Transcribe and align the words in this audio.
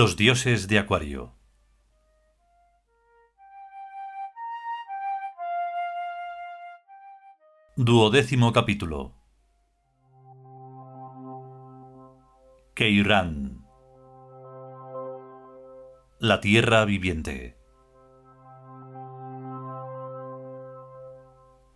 Los 0.00 0.16
dioses 0.16 0.68
de 0.68 0.78
Acuario. 0.78 1.39
Duodécimo 7.82 8.52
capítulo. 8.52 9.14
Keirán. 12.74 13.64
La 16.18 16.42
tierra 16.42 16.84
viviente. 16.84 17.56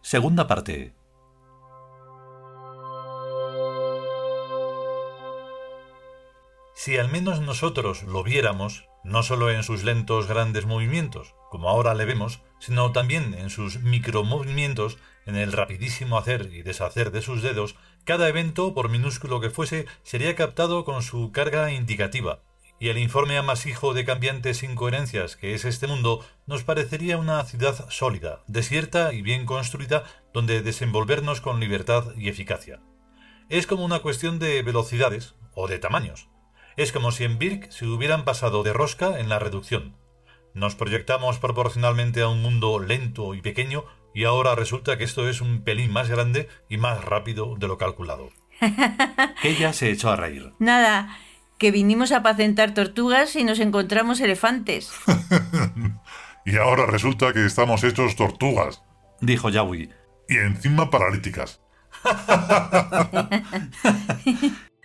Segunda 0.03 0.47
parte. 0.47 0.95
Si 6.75 6.99
al 6.99 7.11
menos 7.11 7.41
nosotros 7.41 8.03
lo 8.03 8.23
viéramos, 8.23 8.87
no 9.05 9.23
solo 9.23 9.51
en 9.51 9.63
sus 9.63 9.85
lentos 9.85 10.27
grandes 10.27 10.67
movimientos, 10.67 11.35
como 11.51 11.69
ahora 11.69 11.95
le 11.95 12.05
vemos, 12.05 12.41
sino 12.59 12.93
también 12.93 13.35
en 13.35 13.51
sus 13.51 13.81
micromovimientos, 13.81 14.99
en 15.27 15.37
el 15.37 15.53
rapidísimo 15.53 16.19
hacer 16.19 16.51
y 16.53 16.63
deshacer 16.63 17.13
de 17.13 17.23
sus 17.23 17.43
dedos, 17.43 17.77
cada 18.05 18.29
evento, 18.29 18.75
por 18.75 18.89
minúsculo 18.89 19.41
que 19.41 19.51
fuese, 19.51 19.87
sería 20.03 20.35
captado 20.35 20.85
con 20.85 21.03
su 21.03 21.31
carga 21.33 21.71
indicativa, 21.71 22.41
y 22.81 22.89
el 22.89 22.99
informe 22.99 23.39
amasijo 23.39 23.95
de 23.95 24.05
cambiantes 24.05 24.63
incoherencias 24.63 25.37
que 25.37 25.55
es 25.55 25.65
este 25.65 25.87
mundo 25.87 26.25
nos 26.47 26.65
parecería 26.65 27.19
una 27.19 27.43
ciudad 27.45 27.89
sólida, 27.89 28.43
desierta 28.47 29.13
y 29.13 29.23
bien 29.23 29.47
construida, 29.47 30.05
donde 30.33 30.63
desenvolvernos 30.63 31.41
con 31.41 31.61
libertad 31.61 32.15
y 32.17 32.29
eficacia. 32.29 32.81
Es 33.49 33.67
como 33.67 33.85
una 33.85 34.01
cuestión 34.01 34.39
de 34.39 34.63
velocidades 34.63 35.35
o 35.55 35.69
de 35.69 35.79
tamaños. 35.79 36.29
Es 36.77 36.91
como 36.91 37.13
si 37.13 37.25
en 37.25 37.39
Birk 37.39 37.71
se 37.71 37.87
hubieran 37.87 38.25
pasado 38.25 38.63
de 38.65 38.73
rosca 38.73 39.21
en 39.21 39.29
la 39.29 39.39
reducción. 39.39 39.97
Nos 40.55 40.75
proyectamos 40.75 41.39
proporcionalmente 41.39 42.21
a 42.21 42.29
un 42.29 42.43
mundo 42.43 42.81
lento 42.81 43.35
y 43.35 43.43
pequeño 43.43 43.85
y 44.13 44.25
ahora 44.25 44.55
resulta 44.55 44.99
que 44.99 45.05
esto 45.05 45.29
es 45.29 45.41
un 45.41 45.63
pelín 45.63 45.93
más 45.93 46.09
grande 46.09 46.49
y 46.69 46.77
más 46.77 47.05
rápido 47.05 47.57
de 47.57 47.69
lo 47.69 47.79
calculado. 47.79 48.31
Ella 49.43 49.73
se 49.73 49.91
echó 49.91 50.11
a 50.11 50.17
reír. 50.17 50.53
Nada, 50.59 51.17
que 51.59 51.71
vinimos 51.71 52.13
a 52.13 52.19
apacentar 52.19 52.75
tortugas 52.75 53.37
y 53.37 53.45
nos 53.45 53.61
encontramos 53.61 54.21
elefantes. 54.21 54.93
y 56.45 56.57
ahora 56.57 56.87
resulta 56.87 57.33
que 57.33 57.47
estamos 57.47 57.85
hechos 57.85 58.17
tortugas. 58.17 58.83
Dijo 59.21 59.49
Yawi. 59.49 59.91
Y 60.29 60.39
encima 60.39 60.91
paralíticas. 60.91 61.61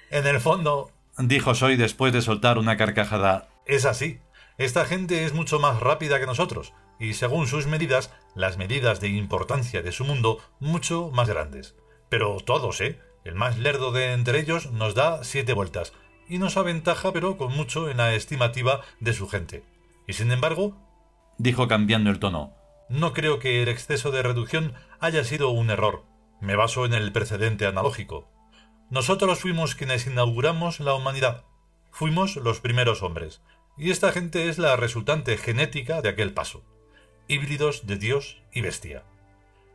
en 0.09 0.27
el 0.27 0.39
fondo, 0.39 0.91
dijo 1.19 1.53
Soy 1.55 1.75
después 1.75 2.13
de 2.13 2.21
soltar 2.21 2.57
una 2.57 2.77
carcajada. 2.77 3.49
Es 3.65 3.85
así. 3.85 4.19
Esta 4.57 4.85
gente 4.85 5.25
es 5.25 5.33
mucho 5.33 5.59
más 5.59 5.79
rápida 5.79 6.19
que 6.19 6.25
nosotros, 6.25 6.73
y 6.99 7.13
según 7.13 7.47
sus 7.47 7.67
medidas, 7.67 8.11
las 8.35 8.57
medidas 8.57 8.99
de 8.99 9.07
importancia 9.07 9.81
de 9.81 9.91
su 9.91 10.03
mundo, 10.03 10.39
mucho 10.59 11.11
más 11.11 11.29
grandes. 11.29 11.75
Pero 12.09 12.37
todos, 12.45 12.81
¿eh? 12.81 12.99
El 13.23 13.35
más 13.35 13.57
lerdo 13.57 13.91
de 13.91 14.13
entre 14.13 14.39
ellos 14.39 14.71
nos 14.71 14.95
da 14.95 15.23
siete 15.23 15.53
vueltas, 15.53 15.93
y 16.27 16.37
nos 16.37 16.57
aventaja, 16.57 17.11
pero 17.13 17.37
con 17.37 17.53
mucho 17.55 17.89
en 17.89 17.97
la 17.97 18.13
estimativa 18.13 18.81
de 18.99 19.13
su 19.13 19.27
gente. 19.27 19.63
Y 20.07 20.13
sin 20.13 20.31
embargo, 20.31 20.77
dijo 21.37 21.67
cambiando 21.67 22.09
el 22.09 22.19
tono, 22.19 22.53
no 22.89 23.13
creo 23.13 23.39
que 23.39 23.61
el 23.61 23.69
exceso 23.69 24.11
de 24.11 24.23
reducción 24.23 24.73
haya 24.99 25.23
sido 25.23 25.51
un 25.51 25.69
error. 25.69 26.03
Me 26.41 26.55
baso 26.55 26.85
en 26.85 26.93
el 26.93 27.11
precedente 27.11 27.65
analógico. 27.65 28.29
Nosotros 28.89 29.37
fuimos 29.37 29.75
quienes 29.75 30.07
inauguramos 30.07 30.79
la 30.79 30.95
humanidad. 30.95 31.43
Fuimos 31.91 32.37
los 32.37 32.59
primeros 32.59 33.03
hombres. 33.03 33.43
Y 33.77 33.91
esta 33.91 34.11
gente 34.11 34.49
es 34.49 34.57
la 34.57 34.75
resultante 34.77 35.37
genética 35.37 36.01
de 36.01 36.09
aquel 36.09 36.33
paso. 36.33 36.63
Híbridos 37.27 37.85
de 37.85 37.97
Dios 37.97 38.41
y 38.51 38.61
bestia. 38.61 39.03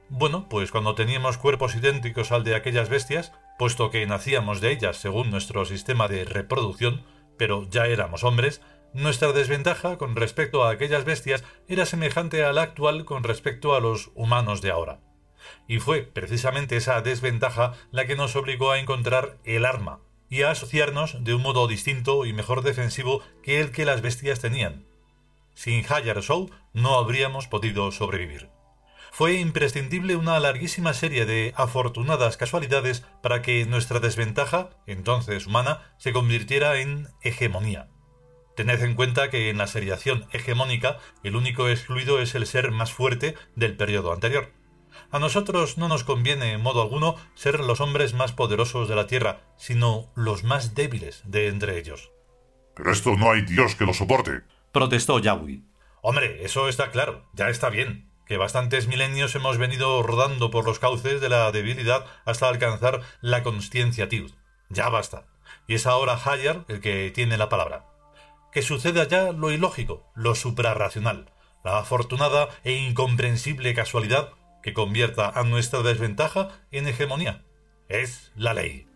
Bueno, 0.08 0.48
pues 0.48 0.72
cuando 0.72 0.96
teníamos 0.96 1.38
cuerpos 1.38 1.76
idénticos 1.76 2.32
al 2.32 2.42
de 2.42 2.56
aquellas 2.56 2.88
bestias, 2.88 3.32
puesto 3.56 3.90
que 3.90 4.04
nacíamos 4.04 4.60
de 4.60 4.72
ellas 4.72 4.96
según 4.96 5.30
nuestro 5.30 5.64
sistema 5.64 6.08
de 6.08 6.24
reproducción, 6.24 7.04
pero 7.38 7.68
ya 7.70 7.86
éramos 7.86 8.24
hombres, 8.24 8.62
nuestra 8.94 9.30
desventaja 9.30 9.96
con 9.96 10.16
respecto 10.16 10.64
a 10.64 10.70
aquellas 10.70 11.04
bestias 11.04 11.44
era 11.68 11.86
semejante 11.86 12.42
a 12.42 12.52
la 12.52 12.62
actual 12.62 13.04
con 13.04 13.22
respecto 13.22 13.76
a 13.76 13.80
los 13.80 14.10
humanos 14.16 14.60
de 14.60 14.72
ahora 14.72 14.98
y 15.68 15.78
fue 15.78 16.02
precisamente 16.02 16.76
esa 16.76 17.00
desventaja 17.00 17.72
la 17.90 18.06
que 18.06 18.16
nos 18.16 18.36
obligó 18.36 18.70
a 18.70 18.78
encontrar 18.78 19.38
el 19.44 19.64
arma 19.64 20.00
y 20.28 20.42
a 20.42 20.50
asociarnos 20.50 21.22
de 21.22 21.34
un 21.34 21.42
modo 21.42 21.66
distinto 21.68 22.26
y 22.26 22.32
mejor 22.32 22.62
defensivo 22.62 23.22
que 23.42 23.60
el 23.60 23.70
que 23.70 23.84
las 23.84 24.02
bestias 24.02 24.40
tenían. 24.40 24.86
Sin 25.54 25.84
Hayar 25.88 26.22
Soul 26.22 26.50
no 26.72 26.96
habríamos 26.96 27.46
podido 27.46 27.92
sobrevivir. 27.92 28.50
Fue 29.12 29.34
imprescindible 29.34 30.16
una 30.16 30.40
larguísima 30.40 30.92
serie 30.92 31.24
de 31.24 31.52
afortunadas 31.56 32.36
casualidades 32.36 33.04
para 33.22 33.42
que 33.42 33.64
nuestra 33.64 34.00
desventaja, 34.00 34.70
entonces 34.88 35.46
humana, 35.46 35.94
se 35.98 36.12
convirtiera 36.12 36.80
en 36.80 37.08
hegemonía. 37.22 37.88
Tened 38.56 38.82
en 38.82 38.94
cuenta 38.94 39.30
que 39.30 39.50
en 39.50 39.58
la 39.58 39.68
seriación 39.68 40.26
hegemónica 40.32 40.98
el 41.22 41.36
único 41.36 41.68
excluido 41.68 42.20
es 42.20 42.34
el 42.34 42.46
ser 42.46 42.72
más 42.72 42.92
fuerte 42.92 43.36
del 43.54 43.76
periodo 43.76 44.12
anterior. 44.12 44.50
A 45.10 45.18
nosotros 45.18 45.78
no 45.78 45.88
nos 45.88 46.04
conviene 46.04 46.52
en 46.52 46.60
modo 46.60 46.82
alguno 46.82 47.16
ser 47.34 47.60
los 47.60 47.80
hombres 47.80 48.14
más 48.14 48.32
poderosos 48.32 48.88
de 48.88 48.96
la 48.96 49.06
tierra, 49.06 49.42
sino 49.56 50.10
los 50.14 50.44
más 50.44 50.74
débiles 50.74 51.22
de 51.24 51.48
entre 51.48 51.78
ellos. 51.78 52.10
Pero 52.74 52.90
esto 52.90 53.16
no 53.16 53.30
hay 53.30 53.42
Dios 53.42 53.76
que 53.76 53.84
lo 53.84 53.94
soporte. 53.94 54.42
Protestó 54.72 55.20
Yahweh. 55.20 55.62
Hombre, 56.02 56.44
eso 56.44 56.68
está 56.68 56.90
claro, 56.90 57.24
ya 57.32 57.48
está 57.48 57.70
bien. 57.70 58.10
Que 58.26 58.36
bastantes 58.36 58.88
milenios 58.88 59.34
hemos 59.34 59.58
venido 59.58 60.02
rodando 60.02 60.50
por 60.50 60.64
los 60.64 60.78
cauces 60.78 61.20
de 61.20 61.28
la 61.28 61.52
debilidad 61.52 62.06
hasta 62.24 62.48
alcanzar 62.48 63.02
la 63.20 63.42
conscienciatud. 63.42 64.32
Ya 64.68 64.88
basta. 64.88 65.26
Y 65.66 65.74
es 65.74 65.86
ahora 65.86 66.18
Hayar 66.24 66.64
el 66.68 66.80
que 66.80 67.10
tiene 67.14 67.38
la 67.38 67.48
palabra. 67.48 67.86
Que 68.52 68.62
suceda 68.62 69.06
ya 69.06 69.32
lo 69.32 69.50
ilógico, 69.50 70.10
lo 70.14 70.34
suprarracional, 70.34 71.30
la 71.64 71.78
afortunada 71.78 72.48
e 72.64 72.72
incomprensible 72.72 73.74
casualidad 73.74 74.30
que 74.64 74.72
convierta 74.72 75.28
a 75.28 75.44
nuestra 75.44 75.82
desventaja 75.82 76.48
en 76.70 76.88
hegemonía. 76.88 77.42
Es 77.86 78.32
la 78.34 78.54
ley. 78.54 78.86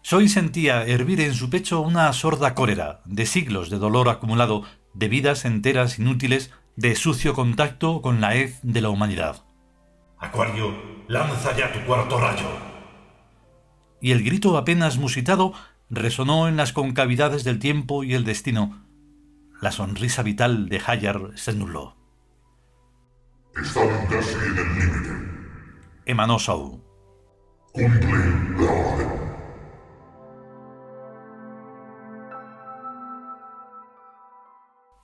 Soy 0.00 0.30
sentía 0.30 0.86
hervir 0.86 1.20
en 1.20 1.34
su 1.34 1.50
pecho 1.50 1.82
una 1.82 2.10
sorda 2.14 2.54
cólera, 2.54 3.02
de 3.04 3.26
siglos 3.26 3.68
de 3.68 3.76
dolor 3.76 4.08
acumulado, 4.08 4.64
de 4.94 5.08
vidas 5.08 5.44
enteras 5.44 5.98
inútiles, 5.98 6.50
de 6.74 6.96
sucio 6.96 7.34
contacto 7.34 8.00
con 8.00 8.22
la 8.22 8.34
hez 8.34 8.60
de 8.62 8.80
la 8.80 8.88
humanidad. 8.88 9.44
Acuario, 10.16 10.74
lanza 11.06 11.54
ya 11.54 11.70
tu 11.70 11.80
cuarto 11.80 12.18
rayo. 12.18 12.48
Y 14.00 14.12
el 14.12 14.24
grito 14.24 14.56
apenas 14.56 14.96
musitado 14.96 15.52
resonó 15.90 16.48
en 16.48 16.56
las 16.56 16.72
concavidades 16.72 17.44
del 17.44 17.58
tiempo 17.58 18.04
y 18.04 18.14
el 18.14 18.24
destino. 18.24 18.86
La 19.60 19.70
sonrisa 19.70 20.22
vital 20.22 20.70
de 20.70 20.80
Hayar 20.86 21.32
se 21.34 21.50
anuló. 21.50 21.97
Estamos 23.62 24.08
casi 24.08 24.34
en 24.34 24.58
el 24.58 24.78
límite. 24.78 25.10
Emanó 26.06 26.38
Saul. 26.38 26.80
Cumple 27.72 28.18
la 28.56 28.72
orden. 28.72 29.08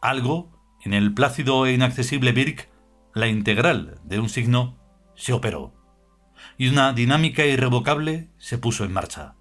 Algo, 0.00 0.52
en 0.84 0.94
el 0.94 1.14
plácido 1.14 1.66
e 1.66 1.72
inaccesible 1.72 2.32
Birk, 2.32 2.70
la 3.14 3.26
integral 3.26 4.00
de 4.04 4.20
un 4.20 4.28
signo, 4.28 4.78
se 5.14 5.32
operó, 5.32 5.72
y 6.56 6.68
una 6.68 6.92
dinámica 6.92 7.44
irrevocable 7.44 8.30
se 8.38 8.58
puso 8.58 8.84
en 8.84 8.92
marcha. 8.92 9.34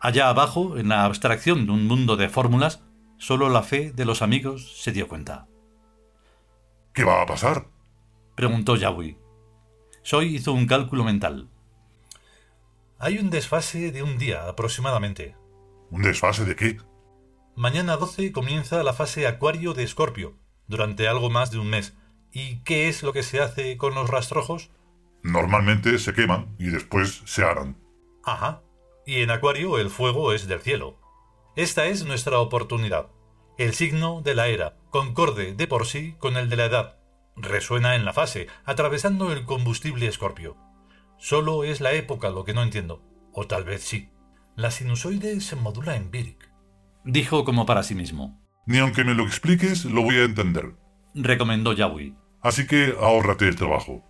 Allá 0.00 0.28
abajo, 0.28 0.78
en 0.78 0.88
la 0.88 1.04
abstracción 1.04 1.66
de 1.66 1.72
un 1.72 1.86
mundo 1.86 2.16
de 2.16 2.28
fórmulas, 2.28 2.82
Solo 3.18 3.48
la 3.48 3.62
fe 3.62 3.92
de 3.92 4.04
los 4.04 4.22
amigos 4.22 4.80
se 4.80 4.92
dio 4.92 5.08
cuenta. 5.08 5.46
¿Qué 6.92 7.04
va 7.04 7.22
a 7.22 7.26
pasar? 7.26 7.66
preguntó 8.34 8.76
Yahweh. 8.76 9.16
Soy 10.02 10.36
hizo 10.36 10.52
un 10.52 10.66
cálculo 10.66 11.04
mental. 11.04 11.48
Hay 12.98 13.18
un 13.18 13.30
desfase 13.30 13.90
de 13.90 14.02
un 14.02 14.18
día 14.18 14.48
aproximadamente. 14.48 15.36
¿Un 15.90 16.02
desfase 16.02 16.44
de 16.44 16.56
qué? 16.56 16.78
Mañana 17.56 17.96
12 17.96 18.32
comienza 18.32 18.82
la 18.82 18.92
fase 18.92 19.26
Acuario 19.26 19.74
de 19.74 19.84
Escorpio, 19.84 20.36
durante 20.66 21.08
algo 21.08 21.30
más 21.30 21.50
de 21.50 21.58
un 21.58 21.70
mes. 21.70 21.96
¿Y 22.32 22.62
qué 22.64 22.88
es 22.88 23.02
lo 23.02 23.12
que 23.12 23.22
se 23.22 23.40
hace 23.40 23.76
con 23.76 23.94
los 23.94 24.10
rastrojos? 24.10 24.70
Normalmente 25.22 25.98
se 25.98 26.12
queman 26.12 26.54
y 26.58 26.66
después 26.66 27.22
se 27.24 27.44
aran. 27.44 27.76
Ajá. 28.24 28.62
Y 29.06 29.22
en 29.22 29.30
Acuario 29.30 29.78
el 29.78 29.90
fuego 29.90 30.32
es 30.32 30.48
del 30.48 30.60
cielo. 30.60 30.98
Esta 31.56 31.86
es 31.86 32.04
nuestra 32.04 32.40
oportunidad. 32.40 33.10
El 33.58 33.74
signo 33.74 34.22
de 34.22 34.34
la 34.34 34.48
era, 34.48 34.76
concorde 34.90 35.54
de 35.54 35.68
por 35.68 35.86
sí 35.86 36.16
con 36.18 36.36
el 36.36 36.48
de 36.48 36.56
la 36.56 36.64
edad. 36.64 36.98
Resuena 37.36 37.94
en 37.94 38.04
la 38.04 38.12
fase, 38.12 38.48
atravesando 38.64 39.30
el 39.30 39.44
combustible 39.44 40.08
escorpio. 40.08 40.56
Solo 41.16 41.62
es 41.62 41.80
la 41.80 41.92
época 41.92 42.30
lo 42.30 42.44
que 42.44 42.54
no 42.54 42.62
entiendo. 42.64 43.02
O 43.32 43.46
tal 43.46 43.62
vez 43.62 43.84
sí. 43.84 44.10
La 44.56 44.72
sinusoide 44.72 45.40
se 45.40 45.54
modula 45.54 45.94
en 45.94 46.10
Birk. 46.10 46.50
Dijo 47.04 47.44
como 47.44 47.66
para 47.66 47.84
sí 47.84 47.94
mismo. 47.94 48.40
Ni 48.66 48.78
aunque 48.78 49.04
me 49.04 49.14
lo 49.14 49.24
expliques, 49.24 49.84
lo 49.84 50.02
voy 50.02 50.16
a 50.16 50.24
entender. 50.24 50.74
Recomendó 51.14 51.72
Yawi. 51.72 52.16
Así 52.42 52.66
que 52.66 52.96
ahórrate 53.00 53.46
el 53.46 53.54
trabajo. 53.54 54.02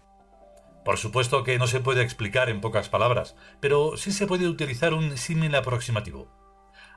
Por 0.82 0.96
supuesto 0.96 1.44
que 1.44 1.58
no 1.58 1.66
se 1.66 1.80
puede 1.80 2.02
explicar 2.02 2.48
en 2.48 2.62
pocas 2.62 2.88
palabras, 2.88 3.36
pero 3.60 3.98
sí 3.98 4.12
se 4.12 4.26
puede 4.26 4.48
utilizar 4.48 4.94
un 4.94 5.18
símil 5.18 5.54
aproximativo. 5.54 6.43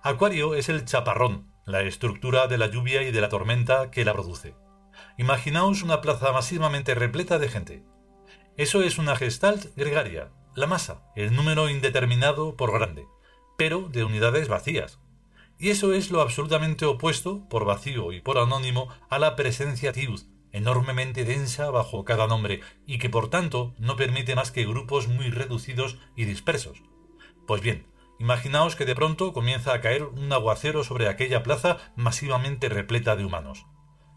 Acuario 0.03 0.53
es 0.53 0.69
el 0.69 0.85
chaparrón, 0.85 1.51
la 1.65 1.81
estructura 1.81 2.47
de 2.47 2.57
la 2.57 2.67
lluvia 2.67 3.01
y 3.01 3.11
de 3.11 3.19
la 3.19 3.29
tormenta 3.29 3.89
que 3.89 4.05
la 4.05 4.13
produce. 4.13 4.55
Imaginaos 5.17 5.81
una 5.81 6.01
plaza 6.01 6.31
masivamente 6.31 6.93
repleta 6.93 7.39
de 7.39 7.49
gente. 7.49 7.83
Eso 8.57 8.83
es 8.83 8.99
una 8.99 9.15
gestalt 9.15 9.75
gregaria, 9.75 10.31
la 10.55 10.67
masa, 10.67 11.01
el 11.15 11.35
número 11.35 11.69
indeterminado 11.69 12.55
por 12.55 12.71
grande, 12.71 13.05
pero 13.57 13.89
de 13.89 14.03
unidades 14.03 14.47
vacías. 14.47 14.99
Y 15.57 15.71
eso 15.71 15.93
es 15.93 16.11
lo 16.11 16.21
absolutamente 16.21 16.85
opuesto, 16.85 17.49
por 17.49 17.65
vacío 17.65 18.11
y 18.11 18.21
por 18.21 18.37
anónimo, 18.37 18.89
a 19.09 19.17
la 19.17 19.35
presencia 19.35 19.91
tiud, 19.91 20.21
enormemente 20.51 21.25
densa 21.25 21.71
bajo 21.71 22.05
cada 22.05 22.27
nombre, 22.27 22.61
y 22.85 22.99
que 22.99 23.09
por 23.09 23.29
tanto 23.29 23.73
no 23.79 23.95
permite 23.95 24.35
más 24.35 24.51
que 24.51 24.65
grupos 24.65 25.07
muy 25.07 25.31
reducidos 25.31 25.97
y 26.15 26.25
dispersos. 26.25 26.83
Pues 27.47 27.61
bien, 27.61 27.87
imaginaos 28.19 28.75
que 28.75 28.85
de 28.85 28.95
pronto 28.95 29.33
comienza 29.33 29.73
a 29.73 29.81
caer 29.81 30.03
un 30.03 30.31
aguacero 30.31 30.83
sobre 30.83 31.07
aquella 31.07 31.43
plaza 31.43 31.77
masivamente 31.95 32.69
repleta 32.69 33.15
de 33.15 33.25
humanos. 33.25 33.65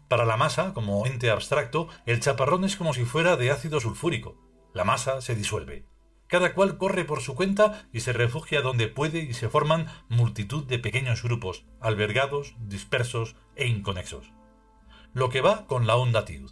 Para 0.07 0.25
la 0.25 0.35
masa, 0.37 0.73
como 0.73 1.05
ente 1.05 1.31
abstracto, 1.31 1.87
el 2.05 2.19
chaparrón 2.19 2.65
es 2.65 2.75
como 2.75 2.93
si 2.93 3.05
fuera 3.05 3.37
de 3.37 3.49
ácido 3.49 3.79
sulfúrico. 3.79 4.35
La 4.73 4.83
masa 4.83 5.21
se 5.21 5.35
disuelve. 5.35 5.85
Cada 6.27 6.53
cual 6.53 6.77
corre 6.77 7.05
por 7.05 7.21
su 7.21 7.35
cuenta 7.35 7.87
y 7.93 8.01
se 8.01 8.13
refugia 8.13 8.61
donde 8.61 8.87
puede 8.87 9.19
y 9.19 9.33
se 9.33 9.49
forman 9.49 9.87
multitud 10.09 10.65
de 10.65 10.79
pequeños 10.79 11.23
grupos, 11.23 11.65
albergados, 11.79 12.55
dispersos 12.59 13.35
e 13.55 13.67
inconexos. 13.67 14.31
Lo 15.13 15.29
que 15.29 15.41
va 15.41 15.65
con 15.65 15.87
la 15.87 15.95
onda 15.95 16.25
Tiud. 16.25 16.51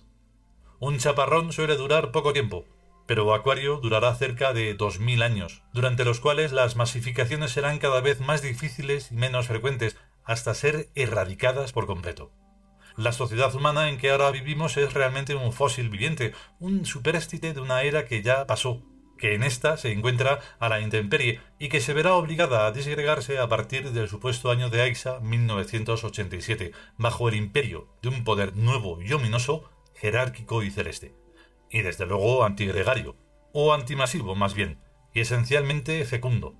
Un 0.79 0.97
chaparrón 0.97 1.51
suele 1.51 1.75
durar 1.75 2.11
poco 2.11 2.31
tiempo, 2.31 2.65
pero 3.09 3.33
Acuario 3.33 3.77
durará 3.77 4.13
cerca 4.13 4.53
de 4.53 4.77
2.000 4.77 5.23
años, 5.23 5.63
durante 5.73 6.05
los 6.05 6.19
cuales 6.19 6.51
las 6.51 6.75
masificaciones 6.75 7.49
serán 7.49 7.79
cada 7.79 8.01
vez 8.01 8.19
más 8.19 8.43
difíciles 8.43 9.11
y 9.11 9.15
menos 9.15 9.47
frecuentes, 9.47 9.97
hasta 10.25 10.53
ser 10.53 10.89
erradicadas 10.93 11.71
por 11.71 11.87
completo. 11.87 12.31
La 12.97 13.11
sociedad 13.11 13.55
humana 13.55 13.89
en 13.89 13.97
que 13.97 14.11
ahora 14.11 14.29
vivimos 14.29 14.77
es 14.77 14.93
realmente 14.93 15.33
un 15.33 15.53
fósil 15.53 15.89
viviente, 15.89 16.33
un 16.59 16.85
superéstite 16.85 17.51
de 17.55 17.61
una 17.61 17.81
era 17.81 18.05
que 18.05 18.21
ya 18.21 18.45
pasó, 18.45 18.83
que 19.17 19.33
en 19.33 19.41
esta 19.41 19.77
se 19.77 19.91
encuentra 19.91 20.41
a 20.59 20.69
la 20.69 20.79
intemperie 20.79 21.41
y 21.57 21.69
que 21.69 21.81
se 21.81 21.93
verá 21.93 22.13
obligada 22.13 22.67
a 22.67 22.71
disgregarse 22.71 23.39
a 23.39 23.49
partir 23.49 23.89
del 23.89 24.07
supuesto 24.07 24.51
año 24.51 24.69
de 24.69 24.83
Aixa 24.83 25.19
1987, 25.19 26.73
bajo 26.99 27.27
el 27.27 27.33
imperio 27.33 27.87
de 28.03 28.09
un 28.09 28.23
poder 28.23 28.55
nuevo 28.55 29.01
y 29.01 29.11
ominoso, 29.13 29.67
jerárquico 29.95 30.61
y 30.61 30.69
celeste. 30.69 31.15
Y 31.71 31.81
desde 31.81 32.05
luego 32.05 32.43
antigregario, 32.43 33.15
o 33.53 33.73
antimasivo 33.73 34.35
más 34.35 34.53
bien, 34.53 34.79
y 35.13 35.21
esencialmente 35.21 36.03
fecundo. 36.05 36.55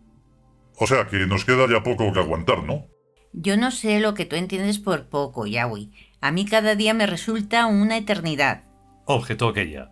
O 0.77 0.87
sea 0.87 1.07
que 1.07 1.27
nos 1.27 1.45
queda 1.45 1.67
ya 1.69 1.83
poco 1.83 2.13
que 2.13 2.19
aguantar, 2.19 2.63
¿no? 2.63 2.87
Yo 3.33 3.57
no 3.57 3.71
sé 3.71 3.99
lo 3.99 4.13
que 4.13 4.25
tú 4.25 4.35
entiendes 4.35 4.79
por 4.79 5.07
poco, 5.07 5.45
Yahweh. 5.45 5.89
A 6.21 6.31
mí 6.31 6.45
cada 6.45 6.75
día 6.75 6.93
me 6.93 7.05
resulta 7.05 7.67
una 7.67 7.97
eternidad. 7.97 8.63
Objetó 9.05 9.49
aquella. 9.49 9.91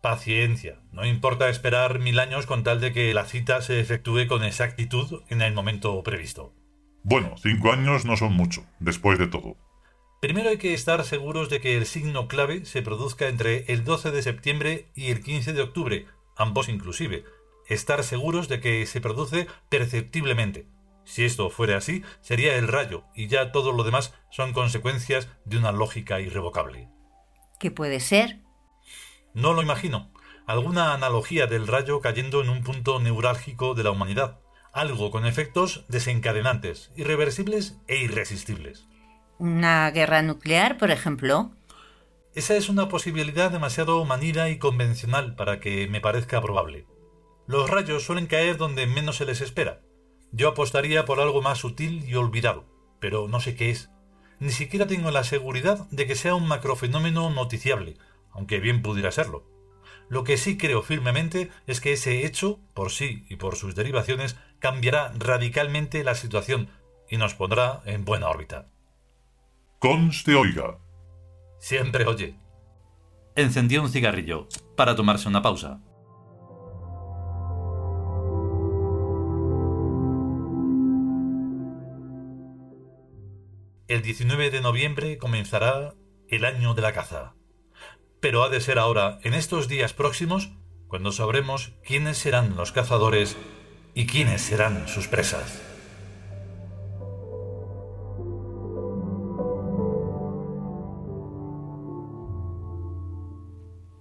Paciencia. 0.00 0.80
No 0.92 1.04
importa 1.04 1.48
esperar 1.48 1.98
mil 2.00 2.18
años 2.18 2.46
con 2.46 2.64
tal 2.64 2.80
de 2.80 2.92
que 2.92 3.14
la 3.14 3.24
cita 3.24 3.60
se 3.60 3.80
efectúe 3.80 4.26
con 4.28 4.44
exactitud 4.44 5.22
en 5.28 5.42
el 5.42 5.54
momento 5.54 6.02
previsto. 6.02 6.54
Bueno, 7.04 7.34
cinco 7.36 7.72
años 7.72 8.04
no 8.04 8.16
son 8.16 8.32
mucho, 8.32 8.64
después 8.78 9.18
de 9.18 9.26
todo. 9.26 9.56
Primero 10.22 10.50
hay 10.50 10.56
que 10.56 10.72
estar 10.72 11.02
seguros 11.04 11.50
de 11.50 11.60
que 11.60 11.76
el 11.76 11.84
signo 11.84 12.28
clave 12.28 12.64
se 12.64 12.80
produzca 12.80 13.26
entre 13.26 13.64
el 13.66 13.82
12 13.82 14.12
de 14.12 14.22
septiembre 14.22 14.86
y 14.94 15.10
el 15.10 15.20
15 15.20 15.52
de 15.52 15.62
octubre, 15.62 16.06
ambos 16.36 16.68
inclusive. 16.68 17.24
Estar 17.66 18.04
seguros 18.04 18.46
de 18.46 18.60
que 18.60 18.86
se 18.86 19.00
produce 19.00 19.48
perceptiblemente, 19.68 20.68
si 21.02 21.24
esto 21.24 21.50
fuera 21.50 21.76
así, 21.76 22.04
sería 22.20 22.54
el 22.54 22.68
rayo, 22.68 23.02
y 23.16 23.26
ya 23.26 23.50
todo 23.50 23.72
lo 23.72 23.82
demás 23.82 24.14
son 24.30 24.52
consecuencias 24.52 25.26
de 25.44 25.58
una 25.58 25.72
lógica 25.72 26.20
irrevocable. 26.20 26.88
¿Qué 27.58 27.72
puede 27.72 27.98
ser? 27.98 28.38
No 29.34 29.54
lo 29.54 29.60
imagino. 29.60 30.12
Alguna 30.46 30.94
analogía 30.94 31.48
del 31.48 31.66
rayo 31.66 32.00
cayendo 32.00 32.42
en 32.42 32.48
un 32.48 32.62
punto 32.62 33.00
neurálgico 33.00 33.74
de 33.74 33.82
la 33.82 33.90
humanidad. 33.90 34.38
Algo 34.72 35.10
con 35.10 35.26
efectos 35.26 35.84
desencadenantes, 35.88 36.92
irreversibles 36.94 37.80
e 37.88 37.96
irresistibles. 37.96 38.86
¿Una 39.42 39.90
guerra 39.90 40.22
nuclear, 40.22 40.78
por 40.78 40.92
ejemplo? 40.92 41.50
Esa 42.32 42.54
es 42.54 42.68
una 42.68 42.88
posibilidad 42.88 43.50
demasiado 43.50 44.04
manida 44.04 44.48
y 44.50 44.58
convencional 44.60 45.34
para 45.34 45.58
que 45.58 45.88
me 45.88 46.00
parezca 46.00 46.40
probable. 46.40 46.86
Los 47.48 47.68
rayos 47.68 48.04
suelen 48.04 48.28
caer 48.28 48.56
donde 48.56 48.86
menos 48.86 49.16
se 49.16 49.24
les 49.24 49.40
espera, 49.40 49.80
yo 50.30 50.50
apostaría 50.50 51.04
por 51.06 51.18
algo 51.18 51.42
más 51.42 51.58
sutil 51.58 52.08
y 52.08 52.14
olvidado, 52.14 52.66
pero 53.00 53.26
no 53.26 53.40
sé 53.40 53.56
qué 53.56 53.70
es. 53.70 53.90
Ni 54.38 54.52
siquiera 54.52 54.86
tengo 54.86 55.10
la 55.10 55.24
seguridad 55.24 55.90
de 55.90 56.06
que 56.06 56.14
sea 56.14 56.36
un 56.36 56.46
macrofenómeno 56.46 57.28
noticiable, 57.30 57.96
aunque 58.30 58.60
bien 58.60 58.80
pudiera 58.80 59.10
serlo. 59.10 59.44
Lo 60.08 60.22
que 60.22 60.36
sí 60.36 60.56
creo 60.56 60.82
firmemente 60.82 61.50
es 61.66 61.80
que 61.80 61.94
ese 61.94 62.24
hecho, 62.26 62.60
por 62.74 62.92
sí 62.92 63.26
y 63.28 63.34
por 63.34 63.56
sus 63.56 63.74
derivaciones, 63.74 64.36
cambiará 64.60 65.12
radicalmente 65.18 66.04
la 66.04 66.14
situación 66.14 66.68
y 67.10 67.16
nos 67.16 67.34
pondrá 67.34 67.82
en 67.86 68.04
buena 68.04 68.28
órbita. 68.28 68.71
Conste 69.82 70.36
oiga. 70.36 70.78
Siempre 71.58 72.06
oye. 72.06 72.38
Encendió 73.34 73.82
un 73.82 73.90
cigarrillo 73.90 74.46
para 74.76 74.94
tomarse 74.94 75.28
una 75.28 75.42
pausa. 75.42 75.80
el 83.88 84.00
19 84.00 84.50
de 84.50 84.62
noviembre 84.62 85.18
comenzará 85.18 85.94
el 86.28 86.46
año 86.46 86.72
de 86.72 86.80
la 86.80 86.94
caza. 86.94 87.34
Pero 88.20 88.42
ha 88.42 88.48
de 88.48 88.62
ser 88.62 88.78
ahora, 88.78 89.18
en 89.22 89.34
estos 89.34 89.68
días 89.68 89.92
próximos, 89.92 90.50
cuando 90.88 91.12
sabremos 91.12 91.72
quiénes 91.84 92.16
serán 92.16 92.56
los 92.56 92.72
cazadores 92.72 93.36
y 93.94 94.06
quiénes 94.06 94.40
serán 94.40 94.88
sus 94.88 95.08
presas. 95.08 95.71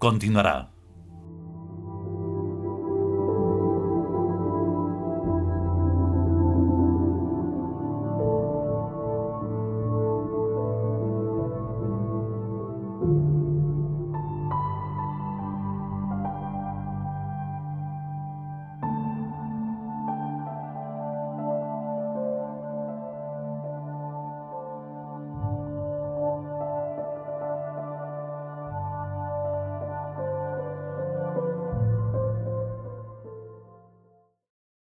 Continuará. 0.01 0.71